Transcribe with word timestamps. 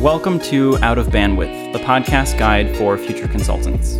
Welcome 0.00 0.38
to 0.44 0.78
Out 0.78 0.96
of 0.96 1.08
Bandwidth, 1.08 1.74
the 1.74 1.78
podcast 1.78 2.38
guide 2.38 2.74
for 2.74 2.96
future 2.96 3.28
consultants. 3.28 3.96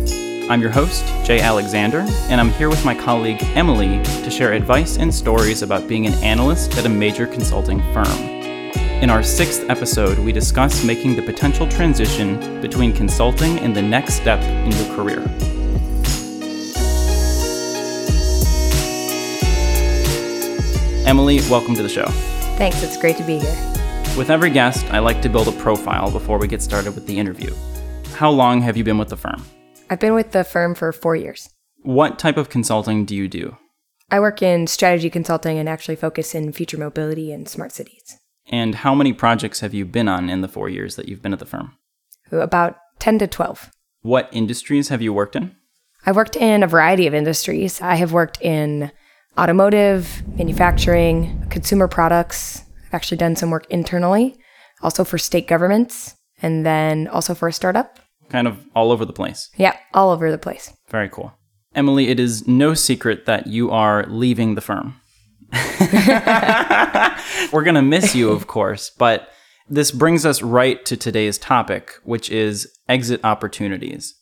I'm 0.49 0.59
your 0.59 0.71
host, 0.71 1.05
Jay 1.23 1.39
Alexander, 1.39 1.99
and 1.99 2.41
I'm 2.41 2.49
here 2.53 2.69
with 2.69 2.83
my 2.83 2.95
colleague 2.95 3.37
Emily 3.53 4.03
to 4.23 4.31
share 4.31 4.53
advice 4.53 4.97
and 4.97 5.13
stories 5.13 5.61
about 5.61 5.87
being 5.87 6.07
an 6.07 6.15
analyst 6.23 6.75
at 6.79 6.87
a 6.87 6.89
major 6.89 7.27
consulting 7.27 7.81
firm. 7.93 8.07
In 8.07 9.11
our 9.11 9.21
sixth 9.21 9.69
episode, 9.69 10.17
we 10.17 10.31
discuss 10.31 10.83
making 10.83 11.17
the 11.17 11.21
potential 11.21 11.67
transition 11.67 12.59
between 12.61 12.93
consulting 12.93 13.59
and 13.59 13.75
the 13.75 13.81
next 13.83 14.15
step 14.15 14.41
in 14.41 14.71
your 14.71 14.95
career. 14.95 15.19
Emily, 21.05 21.41
welcome 21.41 21.75
to 21.75 21.83
the 21.83 21.89
show. 21.89 22.07
Thanks, 22.57 22.81
it's 22.81 22.97
great 22.97 23.17
to 23.17 23.23
be 23.23 23.37
here. 23.37 23.80
With 24.17 24.29
every 24.29 24.49
guest, 24.49 24.85
I 24.91 24.99
like 24.99 25.21
to 25.21 25.29
build 25.29 25.47
a 25.47 25.53
profile 25.53 26.11
before 26.11 26.37
we 26.37 26.47
get 26.47 26.61
started 26.61 26.95
with 26.95 27.07
the 27.07 27.17
interview. 27.17 27.55
How 28.13 28.29
long 28.29 28.61
have 28.61 28.75
you 28.75 28.83
been 28.83 28.97
with 28.97 29.07
the 29.07 29.15
firm? 29.15 29.43
I've 29.89 30.01
been 30.01 30.13
with 30.13 30.31
the 30.31 30.43
firm 30.43 30.75
for 30.75 30.91
four 30.91 31.15
years. 31.15 31.49
What 31.83 32.19
type 32.19 32.35
of 32.35 32.49
consulting 32.49 33.05
do 33.05 33.15
you 33.15 33.29
do? 33.29 33.57
I 34.11 34.19
work 34.19 34.41
in 34.41 34.67
strategy 34.67 35.09
consulting 35.09 35.57
and 35.57 35.69
actually 35.69 35.95
focus 35.95 36.35
in 36.35 36.51
future 36.51 36.77
mobility 36.77 37.31
and 37.31 37.47
smart 37.47 37.71
cities. 37.71 38.17
And 38.47 38.75
how 38.75 38.93
many 38.93 39.13
projects 39.13 39.61
have 39.61 39.73
you 39.73 39.85
been 39.85 40.09
on 40.09 40.29
in 40.29 40.41
the 40.41 40.49
four 40.49 40.67
years 40.69 40.97
that 40.97 41.07
you've 41.07 41.21
been 41.21 41.33
at 41.33 41.39
the 41.39 41.45
firm? 41.45 41.77
About 42.31 42.77
10 42.99 43.17
to 43.19 43.27
12. 43.27 43.71
What 44.01 44.27
industries 44.33 44.89
have 44.89 45.01
you 45.01 45.13
worked 45.13 45.37
in? 45.37 45.55
I've 46.05 46.17
worked 46.17 46.35
in 46.35 46.63
a 46.63 46.67
variety 46.67 47.07
of 47.07 47.13
industries. 47.13 47.79
I 47.81 47.95
have 47.95 48.11
worked 48.11 48.41
in 48.41 48.91
automotive, 49.37 50.21
manufacturing, 50.37 51.47
consumer 51.49 51.87
products, 51.87 52.65
I've 52.91 52.95
actually 52.95 53.19
done 53.19 53.37
some 53.37 53.51
work 53.51 53.65
internally, 53.69 54.35
also 54.81 55.05
for 55.05 55.17
state 55.17 55.47
governments, 55.47 56.13
and 56.41 56.65
then 56.65 57.07
also 57.07 57.33
for 57.33 57.47
a 57.47 57.53
startup. 57.53 57.99
Kind 58.27 58.47
of 58.47 58.67
all 58.75 58.91
over 58.91 59.05
the 59.05 59.13
place. 59.13 59.49
Yeah, 59.55 59.77
all 59.93 60.09
over 60.09 60.29
the 60.29 60.37
place. 60.37 60.73
Very 60.89 61.07
cool. 61.07 61.31
Emily, 61.73 62.09
it 62.09 62.19
is 62.19 62.49
no 62.49 62.73
secret 62.73 63.25
that 63.27 63.47
you 63.47 63.71
are 63.71 64.05
leaving 64.09 64.55
the 64.55 64.61
firm. 64.61 64.99
We're 67.53 67.63
going 67.63 67.75
to 67.75 67.81
miss 67.81 68.13
you, 68.13 68.29
of 68.29 68.47
course, 68.47 68.89
but 68.89 69.29
this 69.69 69.91
brings 69.91 70.25
us 70.25 70.41
right 70.41 70.83
to 70.83 70.97
today's 70.97 71.37
topic, 71.37 71.93
which 72.03 72.29
is 72.29 72.69
exit 72.89 73.21
opportunities. 73.23 74.13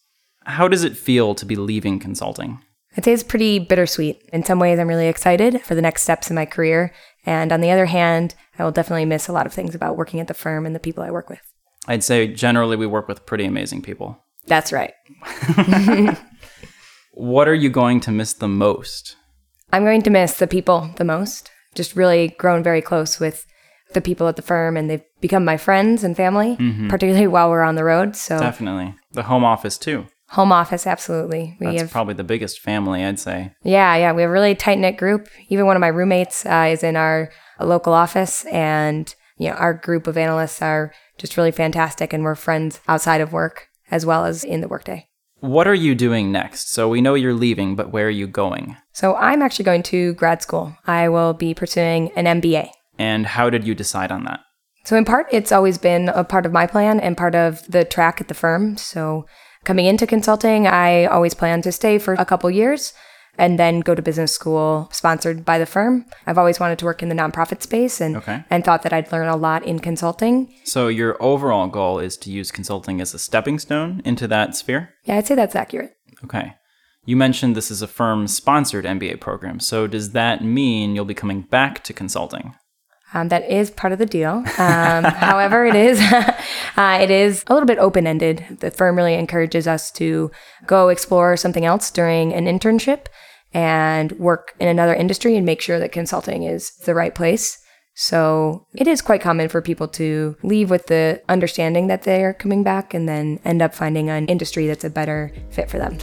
How 0.46 0.68
does 0.68 0.84
it 0.84 0.96
feel 0.96 1.34
to 1.34 1.44
be 1.44 1.56
leaving 1.56 1.98
consulting? 1.98 2.62
I'd 3.00 3.06
say 3.06 3.14
it's 3.14 3.24
pretty 3.24 3.60
bittersweet. 3.60 4.30
In 4.34 4.44
some 4.44 4.60
ways, 4.60 4.78
I'm 4.78 4.90
really 4.90 5.08
excited 5.08 5.62
for 5.62 5.74
the 5.74 5.82
next 5.82 6.04
steps 6.04 6.30
in 6.30 6.36
my 6.36 6.46
career. 6.46 6.94
And 7.26 7.54
on 7.54 7.62
the 7.62 7.72
other 7.72 7.86
hand, 7.86 8.36
I 8.58 8.66
will 8.66 8.74
definitely 8.74 9.06
miss 9.06 9.30
a 9.30 9.32
lot 9.32 9.46
of 9.46 9.54
things 9.54 9.74
about 9.74 9.96
working 9.96 10.20
at 10.20 10.28
the 10.28 10.34
firm 10.34 10.66
and 10.66 10.76
the 10.76 10.82
people 10.82 11.02
I 11.02 11.10
work 11.10 11.30
with. 11.30 11.40
I'd 11.88 12.04
say 12.04 12.28
generally 12.28 12.76
we 12.76 12.86
work 12.86 13.08
with 13.08 13.26
pretty 13.26 13.46
amazing 13.46 13.84
people. 13.84 14.22
That's 14.48 14.74
right. 14.74 14.92
what 17.14 17.48
are 17.48 17.54
you 17.54 17.70
going 17.70 18.02
to 18.02 18.12
miss 18.12 18.34
the 18.34 18.50
most? 18.50 19.16
I'm 19.72 19.86
going 19.86 20.02
to 20.02 20.10
miss 20.10 20.34
the 20.34 20.46
people 20.46 20.90
the 20.98 21.06
most. 21.06 21.50
Just 21.76 21.96
really 21.96 22.36
grown 22.38 22.64
very 22.64 22.82
close 22.82 23.18
with 23.18 23.46
the 23.94 24.02
people 24.02 24.28
at 24.28 24.36
the 24.36 24.42
firm 24.42 24.76
and 24.76 24.90
they've 24.90 25.06
become 25.22 25.46
my 25.46 25.56
friends 25.56 26.04
and 26.04 26.18
family, 26.18 26.58
mm-hmm. 26.58 26.90
particularly 26.90 27.28
while 27.28 27.50
we're 27.50 27.62
on 27.62 27.76
the 27.76 27.86
road. 27.86 28.18
So 28.18 28.38
Definitely. 28.40 28.94
The 29.14 29.24
home 29.24 29.46
office 29.46 29.78
too. 29.78 30.08
Home 30.32 30.52
office, 30.52 30.86
absolutely. 30.86 31.58
We 31.60 31.68
That's 31.68 31.82
have, 31.82 31.92
probably 31.92 32.14
the 32.14 32.24
biggest 32.24 32.60
family, 32.60 33.04
I'd 33.04 33.20
say. 33.20 33.52
Yeah, 33.64 33.96
yeah. 33.96 34.12
We 34.12 34.22
have 34.22 34.30
a 34.30 34.34
really 34.34 34.54
tight 34.54 34.78
knit 34.78 34.98
group. 34.98 35.28
Even 35.50 35.66
one 35.66 35.76
of 35.76 35.82
my 35.82 35.88
roommates 35.88 36.46
uh, 36.46 36.70
is 36.72 36.84
in 36.84 36.96
our 36.96 37.32
local 37.60 37.94
office, 37.94 38.46
and 38.46 39.14
you 39.38 39.50
know, 39.50 39.56
our 39.56 39.74
group 39.74 40.06
of 40.06 40.18
analysts 40.18 40.62
are 40.62 40.94
just 41.18 41.36
really 41.36 41.52
fantastic, 41.52 42.14
and 42.14 42.24
we're 42.24 42.36
friends 42.36 42.80
outside 42.88 43.22
of 43.22 43.34
work 43.34 43.70
as 43.90 44.06
well 44.06 44.26
as 44.26 44.44
in 44.44 44.62
the 44.62 44.68
workday. 44.68 45.08
What 45.40 45.68
are 45.68 45.74
you 45.74 45.96
doing 45.96 46.32
next? 46.32 46.72
So 46.72 46.90
we 46.90 47.02
know 47.02 47.16
you're 47.16 47.34
leaving, 47.34 47.76
but 47.76 47.92
where 47.92 48.08
are 48.08 48.12
you 48.12 48.28
going? 48.28 48.76
So 48.92 49.16
I'm 49.16 49.42
actually 49.42 49.66
going 49.66 49.84
to 49.84 50.14
grad 50.16 50.42
school. 50.42 50.76
I 50.86 51.10
will 51.10 51.34
be 51.34 51.54
pursuing 51.54 52.12
an 52.12 52.26
MBA. 52.42 52.70
And 52.98 53.26
how 53.26 53.50
did 53.50 53.66
you 53.66 53.74
decide 53.74 54.12
on 54.12 54.26
that? 54.26 54.42
So, 54.84 54.96
in 54.96 55.06
part, 55.06 55.28
it's 55.32 55.52
always 55.52 55.78
been 55.78 56.10
a 56.10 56.24
part 56.24 56.46
of 56.46 56.52
my 56.52 56.66
plan 56.66 57.00
and 57.00 57.16
part 57.16 57.36
of 57.36 57.64
the 57.70 57.86
track 57.86 58.22
at 58.22 58.28
the 58.28 58.34
firm. 58.34 58.76
So, 58.78 59.26
Coming 59.70 59.86
into 59.86 60.08
consulting, 60.08 60.66
I 60.66 61.06
always 61.06 61.36
planned 61.36 61.62
to 61.66 61.72
stay 61.72 62.00
for 62.00 62.16
a 62.16 62.26
couple 62.26 62.50
years 62.50 62.92
and 63.38 63.60
then 63.60 63.82
go 63.82 63.94
to 63.94 64.02
business 64.02 64.32
school 64.32 64.90
sponsored 64.92 65.46
by 65.46 65.60
the 65.60 65.68
firm. 65.68 66.08
I've 66.26 66.40
always 66.40 66.60
wanted 66.60 66.80
to 66.80 66.86
work 66.86 67.04
in 67.04 67.10
the 67.10 67.14
nonprofit 67.14 67.62
space 67.62 68.02
and 68.02 68.18
okay. 68.18 68.44
and 68.50 68.66
thought 68.66 68.82
that 68.82 68.94
I'd 68.94 69.12
learn 69.12 69.28
a 69.28 69.36
lot 69.36 69.64
in 69.64 69.78
consulting. 69.78 70.52
So 70.64 70.88
your 70.88 71.22
overall 71.22 71.68
goal 71.68 72.00
is 72.00 72.18
to 72.18 72.32
use 72.32 72.50
consulting 72.50 73.00
as 73.00 73.14
a 73.14 73.20
stepping 73.20 73.60
stone 73.60 74.02
into 74.06 74.28
that 74.28 74.56
sphere? 74.56 74.90
Yeah, 75.04 75.18
I'd 75.18 75.28
say 75.28 75.36
that's 75.36 75.56
accurate. 75.56 75.94
Okay. 76.24 76.56
You 77.06 77.16
mentioned 77.16 77.56
this 77.56 77.70
is 77.70 77.84
a 77.84 77.88
firm 77.88 78.26
sponsored 78.26 78.86
MBA 78.86 79.20
program. 79.20 79.60
So 79.60 79.86
does 79.86 80.14
that 80.14 80.44
mean 80.44 80.96
you'll 80.96 81.06
be 81.06 81.14
coming 81.14 81.42
back 81.42 81.84
to 81.84 81.94
consulting? 81.94 82.56
Um, 83.14 83.30
that 83.30 83.50
is 83.50 83.72
part 83.72 83.92
of 83.92 84.00
the 84.00 84.06
deal. 84.06 84.44
Um, 84.58 85.04
however, 85.04 85.66
it 85.66 85.76
is 85.76 86.00
uh, 86.78 87.00
it 87.02 87.10
is 87.10 87.44
a 87.48 87.54
little 87.54 87.68
bit 87.68 87.80
open 87.80 88.06
ended. 88.06 88.58
The 88.60 88.72
firm 88.72 88.96
really 88.96 89.16
encourages 89.16 89.68
us 89.68 89.92
to 89.94 90.32
go 90.68 90.90
explore 90.90 91.36
something 91.38 91.66
else 91.66 91.90
during 91.92 92.34
an 92.34 92.46
internship 92.46 93.08
and 93.54 94.12
work 94.14 94.54
in 94.60 94.68
another 94.68 94.94
industry 94.94 95.36
and 95.36 95.46
make 95.46 95.62
sure 95.62 95.80
that 95.80 95.92
consulting 95.92 96.44
is 96.44 96.72
the 96.86 96.94
right 96.94 97.16
place. 97.16 97.58
So 97.96 98.68
it 98.76 98.88
is 98.88 99.02
quite 99.02 99.22
common 99.22 99.50
for 99.50 99.62
people 99.62 99.88
to 99.90 100.38
leave 100.44 100.70
with 100.70 100.88
the 100.88 101.22
understanding 101.28 101.88
that 101.88 102.04
they 102.04 102.24
are 102.24 102.34
coming 102.34 102.64
back 102.64 102.94
and 102.94 103.10
then 103.10 103.40
end 103.44 103.62
up 103.62 103.74
finding 103.74 104.10
an 104.10 104.28
industry 104.28 104.68
that's 104.68 104.86
a 104.86 104.90
better 104.90 105.34
fit 105.50 105.70
for 105.70 105.80
them. 105.80 105.98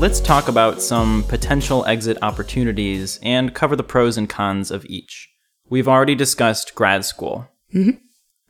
Let's 0.00 0.18
talk 0.18 0.48
about 0.48 0.80
some 0.80 1.22
potential 1.24 1.84
exit 1.84 2.16
opportunities 2.22 3.20
and 3.22 3.54
cover 3.54 3.76
the 3.76 3.82
pros 3.82 4.16
and 4.16 4.30
cons 4.30 4.70
of 4.70 4.86
each. 4.86 5.28
We've 5.68 5.86
already 5.86 6.14
discussed 6.14 6.74
grad 6.74 7.04
school. 7.04 7.46
Mm-hmm. 7.74 7.98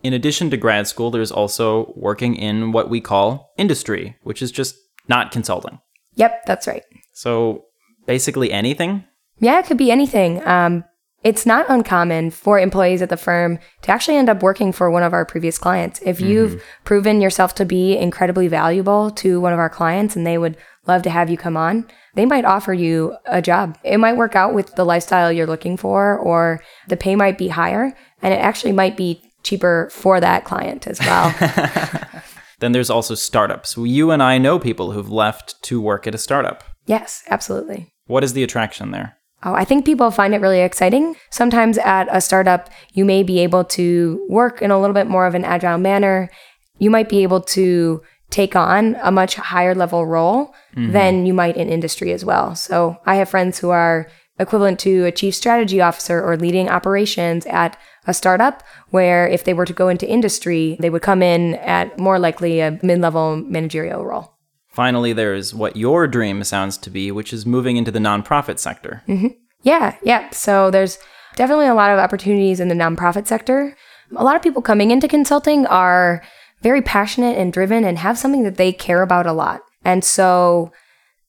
In 0.05 0.13
addition 0.13 0.51
to 0.51 0.57
grad 0.57 0.87
school, 0.87 1.11
there's 1.11 1.33
also 1.33 1.93
working 1.97 2.37
in 2.37 2.71
what 2.71 2.89
we 2.89 3.01
call 3.01 3.53
industry, 3.59 4.17
which 4.23 4.43
is 4.43 4.53
just 4.53 4.77
not 5.09 5.33
consulting. 5.33 5.81
Yep, 6.15 6.47
that's 6.47 6.69
right. 6.69 6.85
So 7.15 7.65
basically 8.07 8.53
anything? 8.53 9.03
Yeah, 9.41 9.59
it 9.59 9.67
could 9.67 9.77
be 9.77 9.91
anything. 9.91 10.47
Um, 10.47 10.85
it's 11.23 11.45
not 11.45 11.67
uncommon 11.69 12.31
for 12.31 12.59
employees 12.59 13.03
at 13.03 13.11
the 13.11 13.17
firm 13.17 13.59
to 13.83 13.91
actually 13.91 14.17
end 14.17 14.31
up 14.31 14.43
working 14.43 14.73
for 14.73 14.91
one 14.91 15.03
of 15.03 15.13
our 15.13 15.27
previous 15.27 15.59
clients. 15.59 16.01
If 16.05 16.21
you've 16.21 16.53
mm-hmm. 16.53 16.85
proven 16.85 17.21
yourself 17.21 17.55
to 17.57 17.67
be 17.67 17.97
incredibly 17.97 18.49
valuable 18.49 19.11
to 19.13 19.41
one 19.41 19.53
of 19.53 19.59
our 19.59 19.69
clients 19.69 20.17
and 20.17 20.27
they 20.27 20.39
would 20.39 20.57
love 20.87 21.03
to 21.03 21.11
have 21.11 21.29
you 21.29 21.37
come 21.37 21.59
on, 21.59 21.87
they 22.15 22.25
might 22.25 22.45
offer 22.45 22.73
you 22.73 23.17
a 23.27 23.43
job. 23.43 23.79
It 23.85 23.99
might 23.99 24.17
work 24.17 24.35
out 24.35 24.55
with 24.55 24.75
the 24.77 24.85
lifestyle 24.85 25.31
you're 25.31 25.47
looking 25.47 25.77
for, 25.77 26.19
or 26.19 26.63
the 26.89 26.97
pay 26.97 27.15
might 27.15 27.39
be 27.39 27.49
higher, 27.49 27.97
and 28.23 28.35
it 28.35 28.39
actually 28.39 28.73
might 28.73 28.97
be 28.97 29.23
cheaper 29.43 29.89
for 29.93 30.21
that 30.21 30.45
client 30.45 30.87
as 30.87 30.99
well. 31.01 31.35
then 32.61 32.73
there's 32.73 32.91
also 32.91 33.15
startups. 33.15 33.77
You 33.77 34.11
and 34.11 34.23
I 34.23 34.39
know 34.39 34.59
people 34.59 34.93
who've 34.93 35.11
left 35.11 35.63
to 35.65 35.81
work 35.81 36.07
at 36.07 36.15
a 36.15 36.19
startup. 36.19 36.65
Yes, 36.87 37.23
absolutely. 37.29 37.93
What 38.07 38.25
is 38.25 38.33
the 38.33 38.43
attraction 38.43 38.91
there? 38.91 39.17
Oh, 39.43 39.55
I 39.55 39.65
think 39.65 39.87
people 39.87 40.11
find 40.11 40.35
it 40.35 40.41
really 40.41 40.61
exciting. 40.61 41.17
Sometimes 41.31 41.79
at 41.79 42.09
a 42.11 42.21
startup, 42.21 42.69
you 42.93 43.05
may 43.05 43.23
be 43.23 43.41
able 43.41 43.65
to 43.65 44.27
work 44.29 44.61
in 44.61 44.71
a 44.71 44.79
little 44.79 44.95
bit 44.95 45.07
more 45.07 45.27
of 45.27 45.35
an 45.35 45.45
agile 45.45 45.79
manner. 45.79 46.31
You 46.79 46.91
might 46.91 47.09
be 47.09 47.23
able 47.23 47.41
to 47.43 48.03
take 48.29 48.55
on 48.55 48.97
a 49.03 49.11
much 49.11 49.35
higher 49.37 49.75
level 49.75 50.07
role 50.07 50.55
mm-hmm. 50.77 50.93
than 50.93 51.27
you 51.27 51.35
might 51.35 51.57
in 51.57 51.69
industry 51.69 52.13
as 52.13 52.25
well. 52.25 52.55
So 52.55 52.99
I 53.07 53.17
have 53.17 53.29
friends 53.29 53.59
who 53.59 53.71
are 53.71 54.09
equivalent 54.39 54.79
to 54.81 55.05
a 55.05 55.13
chief 55.13 55.35
strategy 55.35 55.81
officer 55.81 56.23
or 56.23 56.37
leading 56.37 56.69
operations 56.69 57.45
at 57.47 57.79
a 58.07 58.15
startup 58.15 58.63
where 58.89 59.29
if 59.29 59.45
they 59.45 59.53
were 59.53 59.67
to 59.67 59.73
go 59.73 59.89
into 59.89 60.09
industry, 60.09 60.77
they 60.81 60.91
would 60.91 61.03
come 61.03 61.23
in 61.23 61.57
at 61.57 61.99
more 61.99 62.19
likely 62.19 62.61
a 62.61 62.79
mid 62.83 63.01
level 63.01 63.37
managerial 63.37 64.05
role. 64.05 64.35
Finally, 64.71 65.13
there's 65.13 65.53
what 65.53 65.77
your 65.77 66.07
dream 66.07 66.45
sounds 66.45 66.79
to 66.79 66.91
be, 66.91 67.11
which 67.11 67.33
is 67.33 67.45
moving 67.45 67.77
into 67.77 67.91
the 67.91 67.99
nonprofit 67.99 68.59
sector. 68.59 69.03
Mm-hmm. 69.09 69.29
Yeah, 69.63 69.97
yeah. 70.03 70.31
So 70.31 70.71
there's 70.71 70.99
definitely 71.37 71.67
a 71.67 71.75
lot 71.75 71.91
of 71.91 71.99
opportunities 71.99 72.61
in 72.61 72.69
the 72.69 72.75
nonprofit 72.75 73.27
sector. 73.27 73.77
A 74.17 74.25
lot 74.25 74.37
of 74.37 74.43
people 74.43 74.63
coming 74.63 74.91
into 74.91 75.09
consulting 75.09 75.67
are 75.67 76.23
very 76.63 76.83
passionate 76.83 77.37
and 77.37 77.53
driven 77.53 77.85
and 77.85 77.99
have 77.99 78.19
something 78.19 78.45
that 78.45 78.57
they 78.57 78.73
care 78.73 79.03
about 79.03 79.27
a 79.27 79.33
lot. 79.33 79.61
And 79.85 80.05
so, 80.05 80.73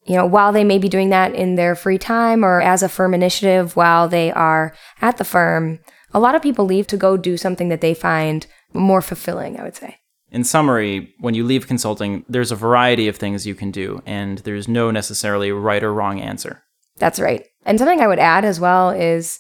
you 0.05 0.15
know, 0.15 0.25
while 0.25 0.51
they 0.51 0.63
may 0.63 0.77
be 0.77 0.89
doing 0.89 1.09
that 1.09 1.33
in 1.33 1.55
their 1.55 1.75
free 1.75 1.97
time 1.97 2.43
or 2.43 2.61
as 2.61 2.83
a 2.83 2.89
firm 2.89 3.13
initiative 3.13 3.75
while 3.75 4.07
they 4.07 4.31
are 4.31 4.73
at 5.01 5.17
the 5.17 5.23
firm, 5.23 5.79
a 6.13 6.19
lot 6.19 6.35
of 6.35 6.41
people 6.41 6.65
leave 6.65 6.87
to 6.87 6.97
go 6.97 7.17
do 7.17 7.37
something 7.37 7.69
that 7.69 7.81
they 7.81 7.93
find 7.93 8.45
more 8.73 9.01
fulfilling, 9.01 9.59
I 9.59 9.63
would 9.63 9.75
say. 9.75 9.97
In 10.31 10.43
summary, 10.45 11.13
when 11.19 11.33
you 11.33 11.43
leave 11.43 11.67
consulting, 11.67 12.23
there's 12.29 12.51
a 12.51 12.55
variety 12.55 13.07
of 13.07 13.17
things 13.17 13.45
you 13.45 13.53
can 13.53 13.69
do, 13.69 14.01
and 14.05 14.39
there's 14.39 14.67
no 14.67 14.89
necessarily 14.89 15.51
right 15.51 15.83
or 15.83 15.93
wrong 15.93 16.21
answer. 16.21 16.63
That's 16.97 17.19
right. 17.19 17.45
And 17.65 17.77
something 17.77 17.99
I 17.99 18.07
would 18.07 18.19
add 18.19 18.45
as 18.45 18.59
well 18.59 18.91
is 18.91 19.39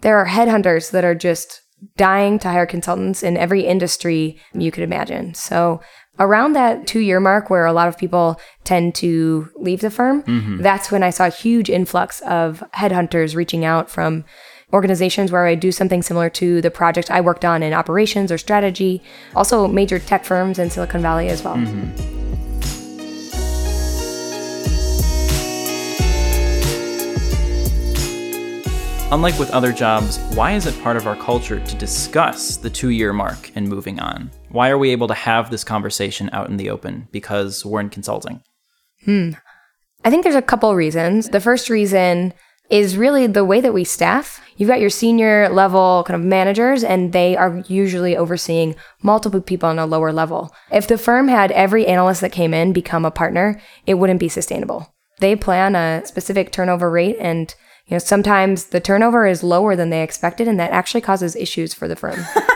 there 0.00 0.18
are 0.18 0.26
headhunters 0.26 0.90
that 0.90 1.04
are 1.04 1.14
just 1.14 1.60
dying 1.96 2.38
to 2.40 2.48
hire 2.48 2.66
consultants 2.66 3.22
in 3.22 3.36
every 3.36 3.62
industry 3.62 4.40
you 4.52 4.70
could 4.70 4.82
imagine. 4.82 5.34
So 5.34 5.80
around 6.18 6.54
that 6.54 6.86
two 6.86 7.00
year 7.00 7.20
mark 7.20 7.50
where 7.50 7.66
a 7.66 7.72
lot 7.72 7.88
of 7.88 7.98
people 7.98 8.40
tend 8.64 8.94
to 8.96 9.48
leave 9.56 9.80
the 9.80 9.90
firm, 9.90 10.22
mm-hmm. 10.22 10.62
that's 10.62 10.90
when 10.90 11.02
I 11.02 11.10
saw 11.10 11.26
a 11.26 11.30
huge 11.30 11.70
influx 11.70 12.20
of 12.22 12.62
headhunters 12.74 13.36
reaching 13.36 13.64
out 13.64 13.90
from 13.90 14.24
organizations 14.74 15.30
where 15.30 15.46
I 15.46 15.54
do 15.54 15.70
something 15.70 16.02
similar 16.02 16.28
to 16.30 16.60
the 16.60 16.70
project 16.70 17.10
I 17.10 17.20
worked 17.20 17.44
on 17.44 17.62
in 17.62 17.72
operations 17.72 18.32
or 18.32 18.38
strategy, 18.38 19.00
also 19.36 19.68
major 19.68 20.00
tech 20.00 20.24
firms 20.24 20.58
in 20.58 20.68
Silicon 20.68 21.00
Valley 21.00 21.28
as 21.28 21.44
well. 21.44 21.54
Mm-hmm. 21.54 22.14
Unlike 29.12 29.38
with 29.38 29.50
other 29.52 29.70
jobs, 29.70 30.18
why 30.34 30.52
is 30.52 30.66
it 30.66 30.76
part 30.82 30.96
of 30.96 31.06
our 31.06 31.14
culture 31.14 31.60
to 31.60 31.76
discuss 31.76 32.56
the 32.56 32.68
two 32.68 32.88
year 32.88 33.12
mark 33.12 33.52
and 33.54 33.68
moving 33.68 34.00
on? 34.00 34.28
Why 34.48 34.70
are 34.70 34.78
we 34.78 34.90
able 34.90 35.06
to 35.06 35.14
have 35.14 35.52
this 35.52 35.62
conversation 35.62 36.28
out 36.32 36.48
in 36.48 36.56
the 36.56 36.68
open? 36.70 37.06
Because 37.12 37.64
we're 37.64 37.78
in 37.78 37.90
consulting. 37.90 38.42
Hmm. 39.04 39.30
I 40.04 40.10
think 40.10 40.24
there's 40.24 40.34
a 40.34 40.42
couple 40.42 40.74
reasons. 40.74 41.28
The 41.28 41.40
first 41.40 41.70
reason 41.70 42.34
is 42.70 42.96
really 42.96 43.26
the 43.26 43.44
way 43.44 43.60
that 43.60 43.74
we 43.74 43.84
staff. 43.84 44.40
You've 44.56 44.68
got 44.68 44.80
your 44.80 44.90
senior 44.90 45.48
level 45.48 46.04
kind 46.06 46.20
of 46.20 46.26
managers, 46.26 46.82
and 46.82 47.12
they 47.12 47.36
are 47.36 47.62
usually 47.66 48.16
overseeing 48.16 48.74
multiple 49.02 49.40
people 49.40 49.68
on 49.68 49.78
a 49.78 49.86
lower 49.86 50.12
level. 50.12 50.54
If 50.72 50.88
the 50.88 50.98
firm 50.98 51.28
had 51.28 51.52
every 51.52 51.86
analyst 51.86 52.20
that 52.20 52.32
came 52.32 52.54
in 52.54 52.72
become 52.72 53.04
a 53.04 53.10
partner, 53.10 53.60
it 53.86 53.94
wouldn't 53.94 54.20
be 54.20 54.28
sustainable. 54.28 54.94
They 55.20 55.36
plan 55.36 55.76
a 55.76 56.04
specific 56.06 56.50
turnover 56.50 56.90
rate 56.90 57.16
and 57.20 57.54
you 57.86 57.94
know, 57.94 57.98
sometimes 57.98 58.66
the 58.66 58.80
turnover 58.80 59.26
is 59.26 59.42
lower 59.42 59.76
than 59.76 59.90
they 59.90 60.02
expected, 60.02 60.48
and 60.48 60.58
that 60.58 60.70
actually 60.70 61.02
causes 61.02 61.36
issues 61.36 61.74
for 61.74 61.86
the 61.86 61.96
firm. 61.96 62.24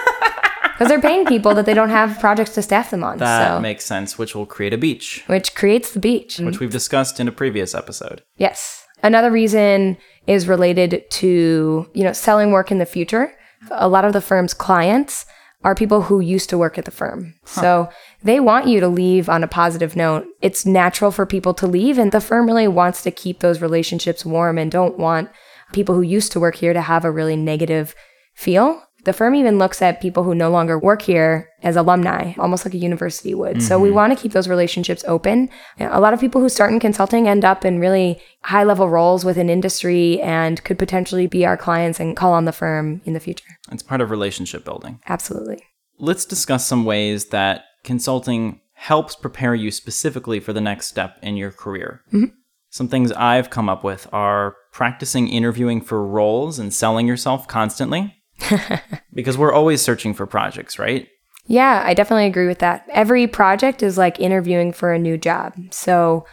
Because 0.78 0.90
they're 0.90 1.00
paying 1.00 1.26
people 1.26 1.54
that 1.54 1.66
they 1.66 1.74
don't 1.74 1.88
have 1.88 2.20
projects 2.20 2.54
to 2.54 2.62
staff 2.62 2.92
them 2.92 3.02
on. 3.02 3.18
That 3.18 3.56
so. 3.56 3.60
makes 3.60 3.84
sense, 3.84 4.16
which 4.16 4.36
will 4.36 4.46
create 4.46 4.72
a 4.72 4.78
beach. 4.78 5.24
Which 5.26 5.56
creates 5.56 5.90
the 5.90 5.98
beach. 5.98 6.38
Which 6.38 6.60
we've 6.60 6.70
discussed 6.70 7.18
in 7.18 7.26
a 7.26 7.32
previous 7.32 7.74
episode. 7.74 8.22
Yes. 8.36 8.86
Another 9.02 9.30
reason 9.30 9.96
is 10.26 10.48
related 10.48 11.04
to, 11.10 11.88
you 11.94 12.04
know, 12.04 12.12
selling 12.12 12.50
work 12.50 12.70
in 12.70 12.78
the 12.78 12.86
future. 12.86 13.32
A 13.70 13.88
lot 13.88 14.04
of 14.04 14.12
the 14.12 14.20
firm's 14.20 14.54
clients 14.54 15.26
are 15.64 15.74
people 15.74 16.02
who 16.02 16.20
used 16.20 16.48
to 16.50 16.58
work 16.58 16.78
at 16.78 16.84
the 16.84 16.90
firm. 16.90 17.34
Huh. 17.44 17.60
So 17.60 17.88
they 18.22 18.38
want 18.38 18.68
you 18.68 18.80
to 18.80 18.88
leave 18.88 19.28
on 19.28 19.42
a 19.42 19.48
positive 19.48 19.96
note. 19.96 20.26
It's 20.40 20.64
natural 20.64 21.10
for 21.10 21.26
people 21.26 21.54
to 21.54 21.66
leave, 21.66 21.98
and 21.98 22.12
the 22.12 22.20
firm 22.20 22.46
really 22.46 22.68
wants 22.68 23.02
to 23.02 23.10
keep 23.10 23.40
those 23.40 23.60
relationships 23.60 24.24
warm 24.24 24.58
and 24.58 24.70
don't 24.70 24.98
want 24.98 25.30
people 25.72 25.94
who 25.94 26.02
used 26.02 26.32
to 26.32 26.40
work 26.40 26.56
here 26.56 26.72
to 26.72 26.80
have 26.80 27.04
a 27.04 27.10
really 27.10 27.36
negative 27.36 27.94
feel. 28.34 28.87
The 29.08 29.14
firm 29.14 29.34
even 29.34 29.56
looks 29.56 29.80
at 29.80 30.02
people 30.02 30.22
who 30.22 30.34
no 30.34 30.50
longer 30.50 30.78
work 30.78 31.00
here 31.00 31.48
as 31.62 31.76
alumni, 31.76 32.34
almost 32.36 32.66
like 32.66 32.74
a 32.74 32.76
university 32.76 33.32
would. 33.32 33.56
Mm-hmm. 33.56 33.60
So 33.60 33.78
we 33.78 33.88
mm-hmm. 33.88 33.96
want 33.96 34.12
to 34.12 34.22
keep 34.22 34.32
those 34.32 34.48
relationships 34.48 35.02
open. 35.08 35.48
A 35.80 35.98
lot 35.98 36.12
of 36.12 36.20
people 36.20 36.42
who 36.42 36.50
start 36.50 36.74
in 36.74 36.78
consulting 36.78 37.26
end 37.26 37.42
up 37.42 37.64
in 37.64 37.78
really 37.78 38.20
high 38.42 38.64
level 38.64 38.86
roles 38.86 39.24
within 39.24 39.48
industry 39.48 40.20
and 40.20 40.62
could 40.62 40.78
potentially 40.78 41.26
be 41.26 41.46
our 41.46 41.56
clients 41.56 41.98
and 41.98 42.18
call 42.18 42.34
on 42.34 42.44
the 42.44 42.52
firm 42.52 43.00
in 43.06 43.14
the 43.14 43.18
future. 43.18 43.56
It's 43.72 43.82
part 43.82 44.02
of 44.02 44.10
relationship 44.10 44.62
building. 44.62 45.00
Absolutely. 45.08 45.64
Let's 45.98 46.26
discuss 46.26 46.66
some 46.66 46.84
ways 46.84 47.28
that 47.28 47.64
consulting 47.84 48.60
helps 48.74 49.16
prepare 49.16 49.54
you 49.54 49.70
specifically 49.70 50.38
for 50.38 50.52
the 50.52 50.60
next 50.60 50.88
step 50.88 51.16
in 51.22 51.38
your 51.38 51.50
career. 51.50 52.02
Mm-hmm. 52.08 52.34
Some 52.68 52.88
things 52.88 53.10
I've 53.12 53.48
come 53.48 53.70
up 53.70 53.82
with 53.82 54.06
are 54.12 54.54
practicing 54.70 55.28
interviewing 55.28 55.80
for 55.80 56.06
roles 56.06 56.58
and 56.58 56.74
selling 56.74 57.06
yourself 57.06 57.48
constantly. 57.48 58.14
because 59.14 59.36
we're 59.36 59.52
always 59.52 59.82
searching 59.82 60.14
for 60.14 60.26
projects, 60.26 60.78
right? 60.78 61.08
Yeah, 61.46 61.82
I 61.84 61.94
definitely 61.94 62.26
agree 62.26 62.46
with 62.46 62.58
that. 62.58 62.86
Every 62.92 63.26
project 63.26 63.82
is 63.82 63.96
like 63.96 64.20
interviewing 64.20 64.72
for 64.72 64.92
a 64.92 64.98
new 64.98 65.16
job. 65.16 65.54
So, 65.70 66.26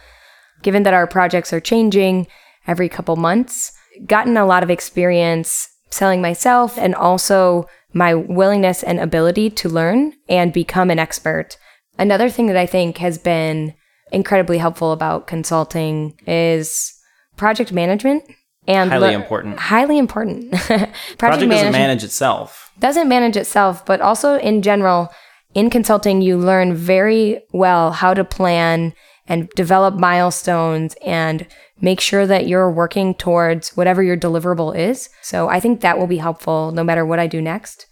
given 0.62 0.82
that 0.82 0.94
our 0.94 1.06
projects 1.06 1.52
are 1.52 1.60
changing 1.60 2.26
every 2.66 2.88
couple 2.88 3.16
months, 3.16 3.72
gotten 4.06 4.36
a 4.36 4.46
lot 4.46 4.62
of 4.62 4.70
experience 4.70 5.68
selling 5.90 6.20
myself 6.20 6.76
and 6.78 6.94
also 6.94 7.66
my 7.92 8.14
willingness 8.14 8.82
and 8.82 9.00
ability 9.00 9.48
to 9.48 9.68
learn 9.68 10.12
and 10.28 10.52
become 10.52 10.90
an 10.90 10.98
expert. 10.98 11.56
Another 11.98 12.28
thing 12.28 12.46
that 12.46 12.56
I 12.56 12.66
think 12.66 12.98
has 12.98 13.16
been 13.16 13.74
incredibly 14.12 14.58
helpful 14.58 14.92
about 14.92 15.26
consulting 15.26 16.18
is 16.26 16.92
project 17.36 17.72
management 17.72 18.24
and 18.66 18.90
highly 18.90 19.08
le- 19.08 19.14
important. 19.14 19.58
Highly 19.58 19.98
important. 19.98 20.50
project, 20.52 21.18
project 21.18 21.50
doesn't 21.50 21.72
manage 21.72 22.04
itself. 22.04 22.72
Doesn't 22.78 23.08
manage 23.08 23.36
itself, 23.36 23.84
but 23.86 24.00
also 24.00 24.36
in 24.38 24.62
general, 24.62 25.10
in 25.54 25.70
consulting, 25.70 26.20
you 26.20 26.36
learn 26.36 26.74
very 26.74 27.42
well 27.52 27.92
how 27.92 28.12
to 28.12 28.24
plan 28.24 28.92
and 29.28 29.48
develop 29.56 29.94
milestones 29.94 30.94
and 31.04 31.46
make 31.80 32.00
sure 32.00 32.26
that 32.26 32.46
you're 32.46 32.70
working 32.70 33.14
towards 33.14 33.70
whatever 33.76 34.02
your 34.02 34.16
deliverable 34.16 34.76
is. 34.76 35.08
So 35.22 35.48
I 35.48 35.60
think 35.60 35.80
that 35.80 35.98
will 35.98 36.06
be 36.06 36.18
helpful 36.18 36.72
no 36.72 36.84
matter 36.84 37.04
what 37.04 37.18
I 37.18 37.26
do 37.26 37.42
next. 37.42 37.86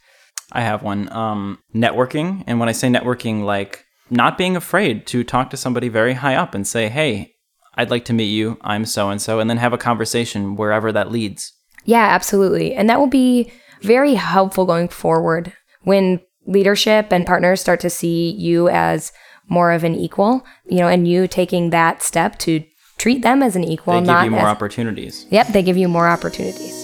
I 0.53 0.61
have 0.61 0.83
one. 0.83 1.11
Um, 1.13 1.59
networking. 1.75 2.45
And 2.47 2.61
when 2.61 2.69
I 2.69 2.73
say 2.73 2.89
networking, 2.89 3.45
like 3.45 3.85
not 4.11 4.39
being 4.39 4.57
afraid 4.57 5.07
to 5.09 5.25
talk 5.25 5.51
to 5.51 5.57
somebody 5.57 5.89
very 5.89 6.15
high 6.15 6.37
up 6.37 6.55
and 6.55 6.67
say, 6.67 6.89
hey, 6.89 7.34
I'd 7.77 7.91
like 7.91 8.05
to 8.07 8.13
meet 8.13 8.27
you. 8.27 8.59
I'm 8.61 8.85
so 8.85 9.11
and 9.11 9.21
so, 9.21 9.41
and 9.41 9.51
then 9.51 9.59
have 9.59 9.73
a 9.73 9.79
conversation 9.79 10.57
wherever 10.57 10.93
that 10.93 11.11
leads. 11.11 11.53
Yeah, 11.85 12.07
absolutely. 12.07 12.75
And 12.75 12.89
that 12.89 12.99
will 12.99 13.07
be 13.09 13.53
very 13.83 14.15
helpful 14.15 14.65
going 14.65 14.89
forward 14.89 15.53
when 15.83 16.21
leadership 16.47 17.13
and 17.13 17.27
partners 17.27 17.61
start 17.61 17.81
to 17.81 17.91
see 17.91 18.31
you 18.31 18.69
as 18.69 19.13
more 19.49 19.73
of 19.73 19.85
an 19.85 19.95
equal, 19.95 20.45
you 20.67 20.79
know, 20.79 20.89
and 20.89 21.07
you 21.07 21.29
taking 21.29 21.71
that 21.71 22.03
step 22.03 22.39
to 22.39 22.65
treat 22.97 23.23
them 23.23 23.43
as 23.43 23.57
an 23.57 23.65
equal. 23.65 24.01
They 24.01 24.07
give 24.07 24.25
you 24.25 24.31
more 24.31 24.41
as, 24.41 24.47
opportunities. 24.47 25.27
Yep, 25.31 25.49
they 25.49 25.63
give 25.63 25.77
you 25.77 25.89
more 25.89 26.09
opportunities. 26.09 26.84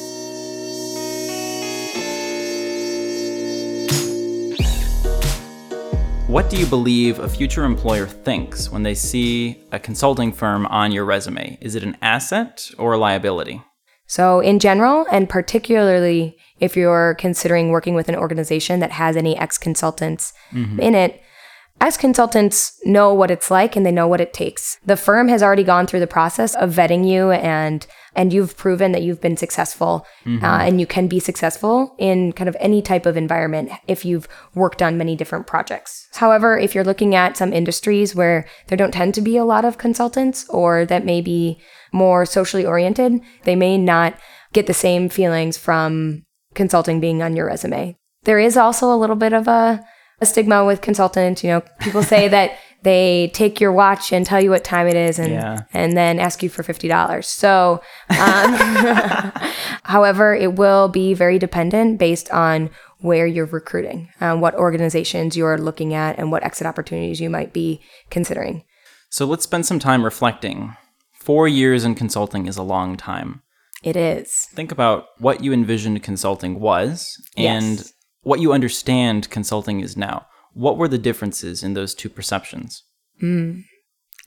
What 6.31 6.49
do 6.49 6.56
you 6.56 6.67
believe 6.67 7.19
a 7.19 7.29
future 7.29 7.65
employer 7.65 8.06
thinks 8.06 8.70
when 8.70 8.84
they 8.84 8.94
see 8.94 9.60
a 9.72 9.81
consulting 9.81 10.32
firm 10.32 10.65
on 10.67 10.93
your 10.93 11.05
resume? 11.05 11.58
Is 11.60 11.75
it 11.75 11.82
an 11.82 11.96
asset 12.03 12.70
or 12.79 12.93
a 12.93 12.99
liability? 12.99 13.60
So, 14.06 14.39
in 14.39 14.60
general, 14.60 15.06
and 15.10 15.29
particularly 15.29 16.39
if 16.60 16.77
you're 16.77 17.17
considering 17.17 17.70
working 17.70 17.96
with 17.96 18.08
an 18.08 18.15
organization 18.15 18.79
that 18.79 18.93
has 18.93 19.17
any 19.17 19.37
ex 19.37 19.58
consultants 19.58 20.32
mm-hmm. 20.53 20.79
in 20.79 20.94
it, 20.94 21.20
ex 21.81 21.96
consultants 21.96 22.79
know 22.84 23.15
what 23.15 23.31
it's 23.31 23.51
like 23.51 23.77
and 23.77 23.84
they 23.84 23.93
know 23.93 24.06
what 24.06 24.20
it 24.20 24.32
takes. 24.32 24.79
The 24.84 24.96
firm 24.96 25.29
has 25.29 25.43
already 25.43 25.65
gone 25.65 25.87
through 25.87 26.01
the 26.01 26.06
process 26.06 26.55
of 26.55 26.75
vetting 26.75 27.08
you 27.08 27.31
and 27.31 27.87
and 28.17 28.32
you've 28.32 28.56
proven 28.56 28.91
that 28.93 29.03
you've 29.03 29.20
been 29.20 29.37
successful 29.37 30.05
mm-hmm. 30.25 30.44
uh, 30.44 30.58
and 30.58 30.81
you 30.81 30.87
can 30.87 31.06
be 31.06 31.20
successful 31.20 31.94
in 31.96 32.32
kind 32.32 32.49
of 32.49 32.56
any 32.58 32.82
type 32.82 33.06
of 33.06 33.17
environment 33.17 33.70
if 33.87 34.05
you've 34.05 34.29
worked 34.55 34.82
on 34.82 34.99
many 34.99 35.15
different 35.15 35.46
projects. 35.46 36.08
However, 36.15 36.58
if 36.58 36.75
you're 36.75 36.84
looking 36.84 37.15
at 37.15 37.37
some 37.37 37.53
industries 37.53 38.15
where 38.15 38.46
there 38.67 38.77
don't 38.77 38.93
tend 38.93 39.15
to 39.15 39.20
be 39.20 39.37
a 39.37 39.44
lot 39.44 39.65
of 39.65 39.79
consultants 39.79 40.49
or 40.49 40.84
that 40.87 41.05
may 41.05 41.20
be 41.20 41.60
more 41.93 42.27
socially 42.27 42.67
oriented, 42.67 43.20
they 43.44 43.56
may 43.56 43.79
not 43.79 44.19
get 44.53 44.67
the 44.67 44.75
same 44.75 45.08
feelings 45.08 45.56
from 45.56 46.25
consulting 46.55 46.99
being 46.99 47.22
on 47.22 47.37
your 47.37 47.46
resume. 47.46 47.96
There 48.25 48.41
is 48.41 48.56
also 48.56 48.93
a 48.93 48.99
little 48.99 49.17
bit 49.17 49.32
of 49.32 49.46
a 49.46 49.84
a 50.20 50.27
stigma 50.27 50.65
with 50.65 50.81
consultants. 50.81 51.43
You 51.43 51.50
know, 51.50 51.60
people 51.81 52.03
say 52.03 52.29
that 52.36 52.58
they 52.82 53.31
take 53.34 53.60
your 53.60 53.72
watch 53.72 54.12
and 54.12 54.24
tell 54.24 54.41
you 54.41 54.50
what 54.50 54.65
time 54.65 54.86
it 54.86 54.96
is 54.96 55.19
and 55.19 55.32
yeah. 55.32 55.62
and 55.72 55.96
then 55.96 56.19
ask 56.19 56.43
you 56.43 56.48
for 56.48 56.62
$50. 56.62 57.24
So, 57.24 57.82
um, 58.08 59.32
however, 59.82 60.34
it 60.34 60.55
will 60.55 60.89
be 60.89 61.15
very 61.15 61.39
dependent 61.39 61.98
based 61.98 62.31
on 62.31 62.70
where 62.98 63.27
you're 63.27 63.46
recruiting, 63.46 64.08
um, 64.20 64.41
what 64.41 64.55
organizations 64.55 65.36
you're 65.36 65.58
looking 65.58 65.94
at, 65.94 66.19
and 66.19 66.31
what 66.31 66.44
exit 66.44 66.67
opportunities 66.67 67.20
you 67.20 67.31
might 67.31 67.53
be 67.53 67.81
considering. 68.10 68.65
So, 69.10 69.27
let's 69.27 69.44
spend 69.44 69.67
some 69.67 69.79
time 69.79 70.05
reflecting. 70.05 70.77
Four 71.12 71.48
years 71.48 71.84
in 71.84 71.94
consulting 71.94 72.46
is 72.46 72.56
a 72.56 72.62
long 72.62 72.96
time. 72.96 73.43
It 73.82 73.96
is. 73.96 74.48
Think 74.53 74.72
about 74.72 75.06
what 75.19 75.43
you 75.43 75.53
envisioned 75.53 76.03
consulting 76.03 76.60
was 76.60 77.17
and 77.36 77.79
yes 77.79 77.93
what 78.22 78.41
you 78.41 78.53
understand 78.53 79.31
consulting 79.31 79.81
is 79.81 79.96
now. 79.96 80.27
What 80.53 80.77
were 80.77 80.89
the 80.89 80.98
differences 80.98 81.62
in 81.62 81.74
those 81.74 81.94
two 81.94 82.08
perceptions? 82.08 82.82
Mm. 83.22 83.65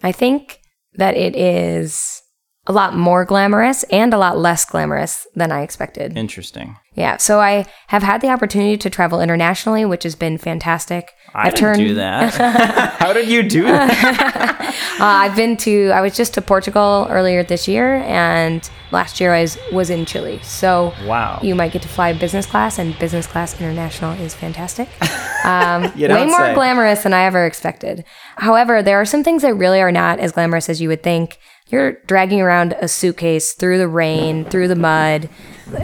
I 0.01 0.11
think 0.11 0.61
that 0.95 1.15
it 1.15 1.35
is 1.35 2.22
a 2.65 2.71
lot 2.71 2.95
more 2.95 3.25
glamorous 3.25 3.83
and 3.91 4.13
a 4.13 4.17
lot 4.17 4.37
less 4.37 4.63
glamorous 4.63 5.27
than 5.35 5.51
I 5.51 5.63
expected. 5.63 6.17
Interesting. 6.17 6.77
Yeah, 6.95 7.17
so 7.17 7.39
I 7.41 7.65
have 7.87 8.03
had 8.03 8.21
the 8.21 8.29
opportunity 8.29 8.77
to 8.77 8.89
travel 8.89 9.19
internationally, 9.19 9.83
which 9.83 10.03
has 10.03 10.15
been 10.15 10.37
fantastic. 10.37 11.11
I 11.33 11.47
I've 11.47 11.55
didn't 11.55 11.77
do 11.79 11.95
that. 11.95 12.33
How 12.99 13.11
did 13.13 13.27
you 13.27 13.43
do 13.43 13.63
that? 13.63 14.59
Uh, 14.99 15.05
I've 15.05 15.35
been 15.35 15.57
to, 15.57 15.89
I 15.89 16.01
was 16.01 16.15
just 16.15 16.35
to 16.35 16.41
Portugal 16.41 17.07
earlier 17.09 17.43
this 17.43 17.67
year, 17.67 17.95
and 18.05 18.67
last 18.91 19.19
year 19.19 19.33
I 19.33 19.41
was, 19.41 19.57
was 19.71 19.89
in 19.89 20.05
Chile. 20.05 20.39
So 20.43 20.93
Wow. 21.05 21.39
you 21.41 21.55
might 21.55 21.71
get 21.71 21.81
to 21.81 21.87
fly 21.87 22.13
business 22.13 22.45
class, 22.45 22.77
and 22.77 22.97
business 22.99 23.25
class 23.25 23.59
international 23.59 24.13
is 24.21 24.33
fantastic. 24.35 24.87
Um, 25.43 25.91
way 25.97 26.25
more 26.25 26.37
say. 26.39 26.53
glamorous 26.53 27.03
than 27.03 27.13
I 27.13 27.23
ever 27.25 27.45
expected. 27.45 28.05
However, 28.37 28.81
there 28.81 29.01
are 29.01 29.03
some 29.03 29.25
things 29.25 29.41
that 29.41 29.55
really 29.55 29.81
are 29.81 29.91
not 29.91 30.19
as 30.19 30.31
glamorous 30.31 30.69
as 30.69 30.79
you 30.79 30.87
would 30.87 31.03
think. 31.03 31.37
You're 31.69 31.93
dragging 32.07 32.41
around 32.41 32.73
a 32.81 32.87
suitcase 32.87 33.53
through 33.53 33.77
the 33.77 33.87
rain, 33.87 34.45
through 34.45 34.67
the 34.67 34.75
mud, 34.75 35.29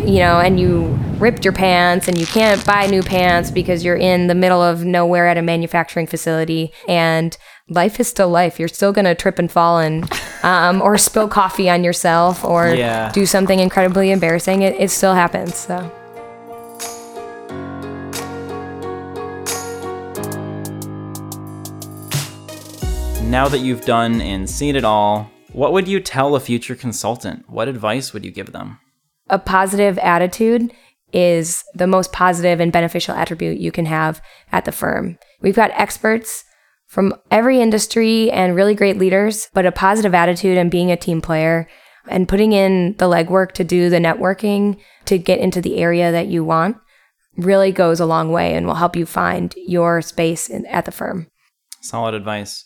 you 0.02 0.20
know, 0.20 0.40
and 0.40 0.60
you 0.60 0.88
ripped 1.18 1.44
your 1.44 1.54
pants 1.54 2.08
and 2.08 2.18
you 2.18 2.26
can't 2.28 2.64
buy 2.66 2.86
new 2.86 3.02
pants 3.02 3.50
because 3.50 3.84
you're 3.84 3.96
in 3.96 4.28
the 4.28 4.36
middle 4.36 4.62
of 4.62 4.84
nowhere 4.84 5.28
at 5.28 5.38
a 5.38 5.42
manufacturing 5.42 6.06
facility 6.06 6.72
and 6.88 7.38
life 7.70 8.00
is 8.00 8.08
still 8.08 8.30
life. 8.30 8.60
You're 8.60 8.68
still 8.68 8.92
going 8.92 9.06
to 9.06 9.16
trip 9.16 9.40
and 9.40 9.52
fall 9.52 9.80
and 9.80 10.12
um, 10.44 10.82
or 10.82 10.98
spill 10.98 11.28
coffee 11.28 11.70
on 11.70 11.84
yourself 11.84 12.44
or 12.44 12.68
Yeah. 12.70 13.12
do 13.12 13.26
something 13.26 13.60
incredibly 13.60 14.12
embarrassing. 14.12 14.62
It, 14.62 14.80
it 14.80 14.92
still 14.92 15.14
happens. 15.14 15.56
So. 15.56 15.92
now 23.24 23.48
that 23.48 23.60
you've 23.60 23.86
done 23.86 24.22
and 24.22 24.50
seen 24.50 24.76
it 24.76 24.84
all, 24.84 25.30
what 25.51 25.74
would 25.74 25.88
you 25.88 26.00
tell 26.00 26.36
a 26.36 26.39
future 26.39 26.75
consultant? 26.75 27.50
What 27.50 27.68
advice 27.68 28.13
would 28.13 28.25
you 28.25 28.32
give 28.32 28.51
them? 28.51 28.79
a 29.29 29.39
positive 29.39 29.98
attitude 30.00 30.74
is 31.13 31.63
the 31.74 31.88
most 31.88 32.12
positive 32.12 32.60
and 32.60 32.72
beneficial 32.72 33.15
attribute 33.15 33.60
you 33.60 33.72
can 33.72 33.86
have 33.86 34.22
at 34.51 34.65
the 34.65 34.72
firm. 34.72 35.18
We've 35.41 35.56
got 35.56 35.72
experts 35.72 36.44
from 36.88 37.13
every 37.32 37.62
industry 37.62 38.32
and 38.32 38.56
really 38.56 38.75
great 38.75 38.98
leaders, 38.98 39.50
but 39.53 39.65
a 39.65 39.72
positive 39.72 40.13
attitude 40.13 40.58
and 40.58 40.70
being 40.70 40.91
a 40.91 40.98
team 40.98 41.22
player 41.22 41.68
and 42.08 42.27
putting 42.27 42.53
in 42.53 42.96
the 42.98 43.06
legwork 43.06 43.51
to 43.53 43.63
do 43.63 43.89
the 43.89 43.98
networking 43.98 44.79
to 45.06 45.18
get 45.18 45.39
into 45.39 45.62
the 45.62 45.77
area 45.77 46.12
that 46.12 46.27
you 46.27 46.44
want 46.44 46.77
really 47.38 47.72
goes 47.72 48.00
a 48.00 48.06
long 48.06 48.32
way 48.32 48.53
and 48.53 48.65
will 48.65 48.75
help 48.75 48.96
you 48.96 49.06
find 49.06 49.53
your 49.56 50.01
space 50.01 50.50
in, 50.50 50.65
at 50.68 50.86
the 50.86 50.91
firm. 50.91 51.27
Solid 51.82 52.13
advice. 52.13 52.65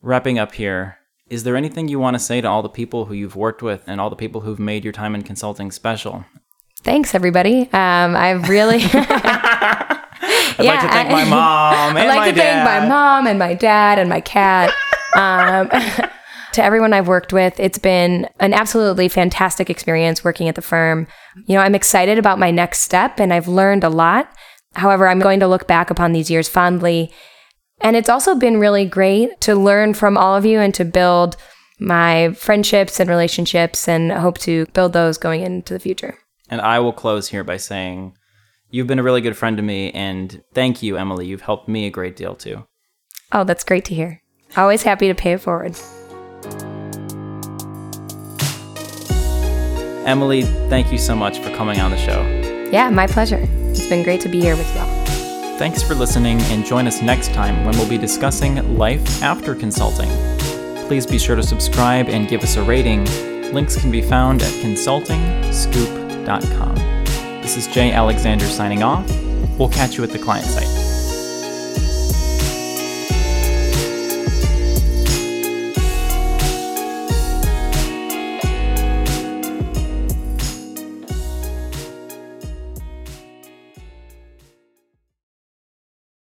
Wrapping 0.00 0.38
up 0.38 0.52
here, 0.52 0.98
is 1.32 1.44
there 1.44 1.56
anything 1.56 1.88
you 1.88 1.98
want 1.98 2.14
to 2.14 2.18
say 2.18 2.42
to 2.42 2.48
all 2.48 2.60
the 2.60 2.68
people 2.68 3.06
who 3.06 3.14
you've 3.14 3.36
worked 3.36 3.62
with 3.62 3.82
and 3.86 3.98
all 4.02 4.10
the 4.10 4.16
people 4.16 4.42
who've 4.42 4.58
made 4.58 4.84
your 4.84 4.92
time 4.92 5.14
in 5.14 5.22
consulting 5.22 5.70
special? 5.70 6.26
Thanks, 6.82 7.14
everybody. 7.14 7.62
Um, 7.72 8.14
I've 8.14 8.50
really. 8.50 8.80
I'd 8.84 10.66
like 10.66 10.80
to 10.80 10.88
thank 10.88 11.10
my 11.10 11.24
mom 11.24 11.96
and 11.96 11.98
I'd 11.98 12.08
like 12.08 12.18
my 12.18 12.30
to 12.30 12.36
dad. 12.36 12.66
thank 12.66 12.82
my 12.82 12.86
mom 12.86 13.26
and 13.26 13.38
my 13.38 13.54
dad 13.54 13.98
and 13.98 14.10
my 14.10 14.20
cat. 14.20 14.74
Um, 15.16 15.70
to 16.52 16.62
everyone 16.62 16.92
I've 16.92 17.08
worked 17.08 17.32
with, 17.32 17.58
it's 17.58 17.78
been 17.78 18.28
an 18.38 18.52
absolutely 18.52 19.08
fantastic 19.08 19.70
experience 19.70 20.22
working 20.22 20.50
at 20.50 20.54
the 20.54 20.62
firm. 20.62 21.06
You 21.46 21.56
know, 21.56 21.62
I'm 21.62 21.74
excited 21.74 22.18
about 22.18 22.38
my 22.38 22.50
next 22.50 22.80
step 22.80 23.18
and 23.18 23.32
I've 23.32 23.48
learned 23.48 23.84
a 23.84 23.88
lot. 23.88 24.30
However, 24.74 25.08
I'm 25.08 25.20
going 25.20 25.40
to 25.40 25.48
look 25.48 25.66
back 25.66 25.90
upon 25.90 26.12
these 26.12 26.30
years 26.30 26.46
fondly. 26.46 27.10
And 27.82 27.96
it's 27.96 28.08
also 28.08 28.36
been 28.36 28.60
really 28.60 28.84
great 28.84 29.40
to 29.40 29.56
learn 29.56 29.94
from 29.94 30.16
all 30.16 30.36
of 30.36 30.46
you 30.46 30.60
and 30.60 30.72
to 30.74 30.84
build 30.84 31.36
my 31.80 32.32
friendships 32.34 33.00
and 33.00 33.10
relationships 33.10 33.88
and 33.88 34.12
hope 34.12 34.38
to 34.38 34.66
build 34.66 34.92
those 34.92 35.18
going 35.18 35.42
into 35.42 35.74
the 35.74 35.80
future. 35.80 36.16
And 36.48 36.60
I 36.60 36.78
will 36.78 36.92
close 36.92 37.28
here 37.28 37.42
by 37.42 37.56
saying, 37.56 38.16
you've 38.70 38.86
been 38.86 39.00
a 39.00 39.02
really 39.02 39.20
good 39.20 39.36
friend 39.36 39.56
to 39.56 39.62
me, 39.62 39.90
and 39.90 40.42
thank 40.54 40.82
you, 40.82 40.96
Emily. 40.96 41.26
You've 41.26 41.42
helped 41.42 41.68
me 41.68 41.86
a 41.86 41.90
great 41.90 42.14
deal 42.14 42.36
too. 42.36 42.66
Oh, 43.32 43.42
that's 43.42 43.64
great 43.64 43.84
to 43.86 43.94
hear. 43.94 44.22
Always 44.56 44.84
happy 44.84 45.08
to 45.08 45.14
pay 45.14 45.32
it 45.32 45.40
forward. 45.40 45.76
Emily, 50.06 50.42
thank 50.68 50.92
you 50.92 50.98
so 50.98 51.16
much 51.16 51.38
for 51.38 51.50
coming 51.56 51.80
on 51.80 51.90
the 51.90 51.96
show. 51.96 52.22
Yeah, 52.70 52.90
my 52.90 53.06
pleasure. 53.06 53.40
It's 53.70 53.88
been 53.88 54.04
great 54.04 54.20
to 54.20 54.28
be 54.28 54.40
here 54.40 54.56
with 54.56 54.72
y'all. 54.76 54.91
Thanks 55.58 55.82
for 55.82 55.94
listening, 55.94 56.40
and 56.42 56.64
join 56.64 56.86
us 56.86 57.02
next 57.02 57.34
time 57.34 57.64
when 57.64 57.76
we'll 57.76 57.88
be 57.88 57.98
discussing 57.98 58.76
life 58.76 59.22
after 59.22 59.54
consulting. 59.54 60.08
Please 60.88 61.06
be 61.06 61.18
sure 61.18 61.36
to 61.36 61.42
subscribe 61.42 62.08
and 62.08 62.28
give 62.28 62.42
us 62.42 62.56
a 62.56 62.62
rating. 62.62 63.04
Links 63.52 63.78
can 63.80 63.90
be 63.90 64.02
found 64.02 64.42
at 64.42 64.52
consultingscoop.com. 64.54 66.74
This 67.42 67.56
is 67.56 67.68
Jay 67.68 67.92
Alexander 67.92 68.46
signing 68.46 68.82
off. 68.82 69.06
We'll 69.58 69.68
catch 69.68 69.98
you 69.98 70.04
at 70.04 70.10
the 70.10 70.18
client 70.18 70.46
site. 70.46 70.71